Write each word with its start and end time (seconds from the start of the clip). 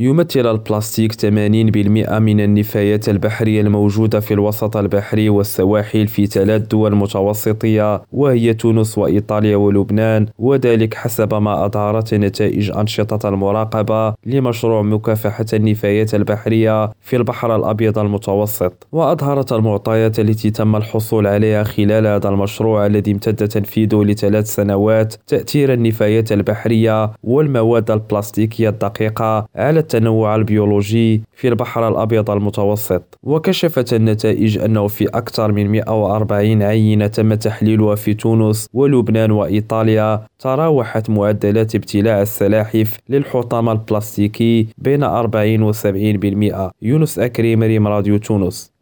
يمثل 0.00 0.50
البلاستيك 0.50 1.12
80% 1.12 1.26
من 2.18 2.40
النفايات 2.40 3.08
البحرية 3.08 3.60
الموجودة 3.60 4.20
في 4.20 4.34
الوسط 4.34 4.76
البحري 4.76 5.28
والسواحل 5.28 6.06
في 6.06 6.26
ثلاث 6.26 6.62
دول 6.62 6.94
متوسطية 6.94 8.02
وهي 8.12 8.54
تونس 8.54 8.98
وإيطاليا 8.98 9.56
ولبنان 9.56 10.26
وذلك 10.38 10.94
حسب 10.94 11.34
ما 11.34 11.64
أظهرت 11.66 12.14
نتائج 12.14 12.70
أنشطة 12.70 13.28
المراقبة 13.28 14.14
لمشروع 14.26 14.82
مكافحة 14.82 15.46
النفايات 15.52 16.14
البحرية 16.14 16.90
في 17.00 17.16
البحر 17.16 17.56
الأبيض 17.56 17.98
المتوسط. 17.98 18.86
وأظهرت 18.92 19.52
المعطيات 19.52 20.20
التي 20.20 20.50
تم 20.50 20.76
الحصول 20.76 21.26
عليها 21.26 21.62
خلال 21.62 22.06
هذا 22.06 22.28
المشروع 22.28 22.86
الذي 22.86 23.12
امتد 23.12 23.48
تنفيذه 23.48 24.02
لثلاث 24.02 24.54
سنوات 24.54 25.14
تأثير 25.26 25.72
النفايات 25.72 26.32
البحرية 26.32 27.10
والمواد 27.24 27.90
البلاستيكية 27.90 28.68
الدقيقة 28.68 29.46
على 29.56 29.87
التنوع 29.88 30.36
البيولوجي 30.36 31.22
في 31.32 31.48
البحر 31.48 31.88
الأبيض 31.88 32.30
المتوسط 32.30 33.18
وكشفت 33.22 33.92
النتائج 33.92 34.58
أنه 34.58 34.86
في 34.86 35.08
أكثر 35.08 35.52
من 35.52 35.70
140 35.70 36.62
عينة 36.62 37.06
تم 37.06 37.34
تحليلها 37.34 37.94
في 37.94 38.14
تونس 38.14 38.68
ولبنان 38.72 39.30
وإيطاليا 39.30 40.22
تراوحت 40.38 41.10
معدلات 41.10 41.74
ابتلاع 41.74 42.22
السلاحف 42.22 42.98
للحطام 43.08 43.68
البلاستيكي 43.68 44.66
بين 44.78 45.02
40 45.02 45.62
و 45.62 45.72
70% 45.72 46.72
يونس 46.82 47.18
أكريم 47.18 47.62
ريم 47.62 47.86
راديو 47.86 48.18
تونس. 48.18 48.77